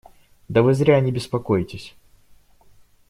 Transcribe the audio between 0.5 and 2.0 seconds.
вы зря не беспокойтесь.